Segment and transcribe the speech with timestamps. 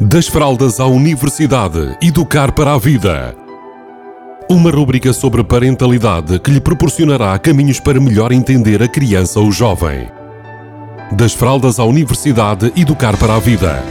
[0.00, 3.34] Das fraldas à universidade, educar para a vida.
[4.48, 10.08] Uma rúbrica sobre parentalidade que lhe proporcionará caminhos para melhor entender a criança ou jovem.
[11.10, 13.82] Das fraldas à universidade, educar para a vida.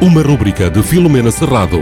[0.00, 1.80] Uma rúbrica de Filomena Serrado.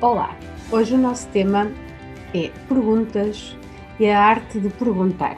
[0.00, 0.36] Olá,
[0.70, 1.68] hoje o nosso tema
[2.32, 3.56] é perguntas
[3.98, 5.34] e a arte de perguntar.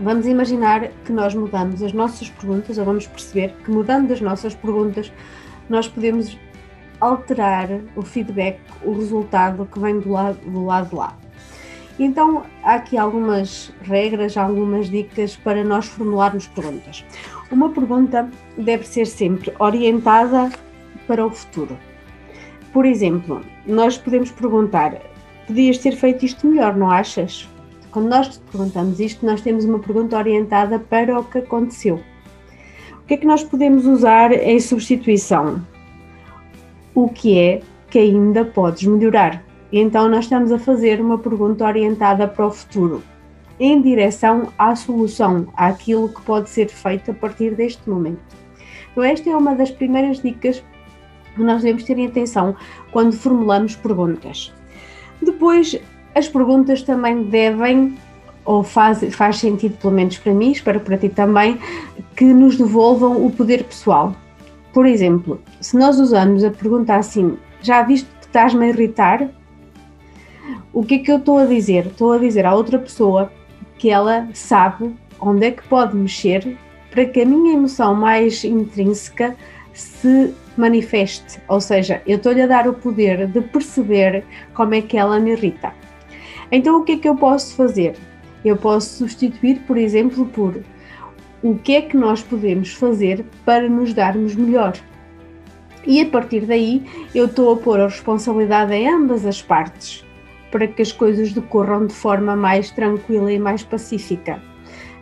[0.00, 4.54] Vamos imaginar que nós mudamos as nossas perguntas, ou vamos perceber que mudando as nossas
[4.54, 5.12] perguntas,
[5.68, 6.38] nós podemos
[7.00, 11.16] alterar o feedback, o resultado que vem do lado, do lado lá.
[11.98, 17.04] Então, há aqui algumas regras, algumas dicas para nós formularmos perguntas.
[17.50, 20.48] Uma pergunta deve ser sempre orientada
[21.08, 21.76] para o futuro.
[22.72, 24.96] Por exemplo, nós podemos perguntar:
[25.48, 27.48] podias ter feito isto melhor, não achas?
[27.90, 32.00] Quando nós perguntamos isto, nós temos uma pergunta orientada para o que aconteceu.
[32.92, 35.64] O que é que nós podemos usar em substituição?
[36.94, 39.42] O que é que ainda podes melhorar?
[39.72, 43.02] E então nós estamos a fazer uma pergunta orientada para o futuro,
[43.58, 48.20] em direção à solução, àquilo que pode ser feito a partir deste momento.
[48.92, 50.62] Então esta é uma das primeiras dicas
[51.34, 52.56] que nós devemos ter em atenção
[52.90, 54.52] quando formulamos perguntas.
[55.22, 55.80] Depois,
[56.18, 57.96] as perguntas também devem,
[58.44, 61.58] ou faz, faz sentido, pelo menos para mim, espero para ti também,
[62.16, 64.14] que nos devolvam o poder pessoal.
[64.72, 69.28] Por exemplo, se nós usamos a pergunta assim, já viste que estás-me a irritar?
[70.72, 71.86] O que é que eu estou a dizer?
[71.86, 73.32] Estou a dizer à outra pessoa
[73.78, 76.56] que ela sabe onde é que pode mexer
[76.90, 79.36] para que a minha emoção mais intrínseca
[79.72, 81.40] se manifeste.
[81.48, 84.24] Ou seja, eu estou-lhe a dar o poder de perceber
[84.54, 85.72] como é que ela me irrita.
[86.50, 87.96] Então, o que é que eu posso fazer?
[88.44, 90.62] Eu posso substituir, por exemplo, por
[91.42, 94.72] o que é que nós podemos fazer para nos darmos melhor.
[95.86, 100.04] E a partir daí, eu estou a pôr a responsabilidade em ambas as partes
[100.50, 104.42] para que as coisas decorram de forma mais tranquila e mais pacífica,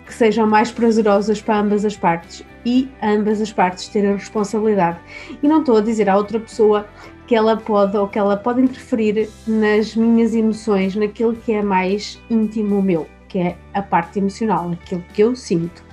[0.06, 4.98] que sejam mais prazerosas para ambas as partes e ambas as partes terem responsabilidade.
[5.42, 6.86] E não estou a dizer à outra pessoa
[7.26, 12.20] que ela pode ou que ela pode interferir nas minhas emoções, naquilo que é mais
[12.30, 15.84] íntimo meu, que é a parte emocional, aquilo que eu sinto.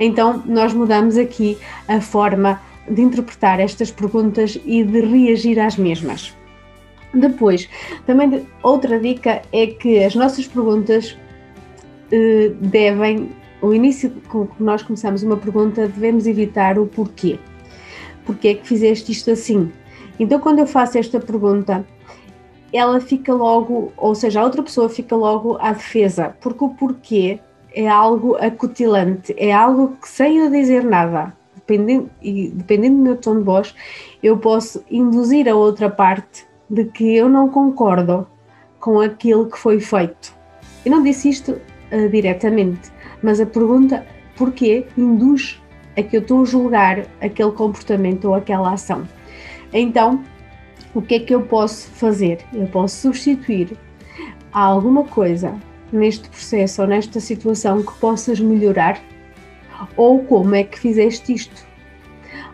[0.00, 6.34] Então, nós mudamos aqui a forma de interpretar estas perguntas e de reagir às mesmas.
[7.12, 7.68] Depois,
[8.06, 11.16] também outra dica é que as nossas perguntas
[12.10, 17.38] eh, devem, o início com que nós começamos uma pergunta, devemos evitar o porquê.
[18.24, 19.72] Porquê é que fizeste isto assim?
[20.18, 21.84] Então, quando eu faço esta pergunta,
[22.72, 27.40] ela fica logo, ou seja, a outra pessoa fica logo à defesa, porque o porquê
[27.72, 33.16] é algo acutilante, é algo que sem eu dizer nada, dependendo, e dependendo do meu
[33.16, 33.74] tom de voz,
[34.22, 38.26] eu posso induzir a outra parte de que eu não concordo
[38.80, 40.36] com aquilo que foi feito.
[40.84, 42.90] Eu não disse isto uh, diretamente,
[43.22, 44.06] mas a pergunta
[44.36, 45.60] porquê induz
[45.96, 49.06] a que eu estou a julgar aquele comportamento ou aquela ação.
[49.72, 50.22] Então,
[50.94, 52.38] o que é que eu posso fazer?
[52.52, 53.76] Eu posso substituir
[54.52, 55.54] alguma coisa
[55.92, 59.00] neste processo ou nesta situação que possas melhorar?
[59.96, 61.66] Ou como é que fizeste isto?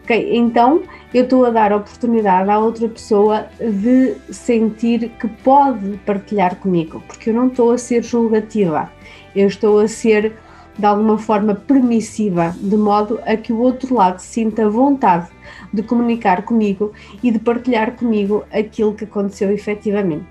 [0.03, 0.83] Ok, então
[1.15, 7.31] eu estou a dar oportunidade à outra pessoa de sentir que pode partilhar comigo, porque
[7.31, 8.93] eu não estou a ser julgativa,
[9.35, 10.35] eu estou a ser
[10.79, 15.29] de alguma forma permissiva, de modo a que o outro lado sinta vontade
[15.73, 16.93] de comunicar comigo
[17.23, 20.27] e de partilhar comigo aquilo que aconteceu efetivamente.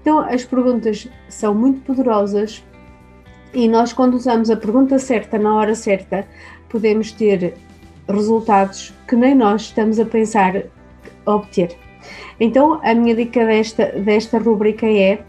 [0.00, 2.64] Então, as perguntas são muito poderosas
[3.52, 6.26] e nós, quando usamos a pergunta certa na hora certa,
[6.68, 7.54] podemos ter
[8.08, 10.62] resultados que nem nós estamos a pensar
[11.26, 11.76] obter.
[12.38, 15.22] Então, a minha dica desta, desta rubrica é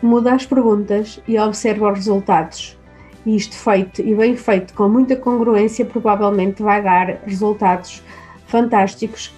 [0.00, 2.81] muda as perguntas e observa os resultados
[3.24, 8.02] e isto feito e bem feito com muita congruência provavelmente vai dar resultados
[8.46, 9.32] fantásticos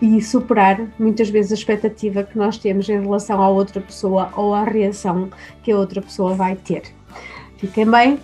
[0.00, 4.54] e superar muitas vezes a expectativa que nós temos em relação à outra pessoa ou
[4.54, 5.30] à reação
[5.62, 6.82] que a outra pessoa vai ter.
[7.56, 8.18] Fiquem bem,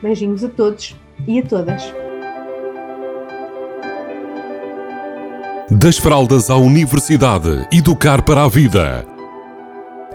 [0.00, 0.96] beijinhos a todos
[1.26, 1.92] e a todas.
[5.70, 9.09] Das fraldas à universidade, educar para a vida.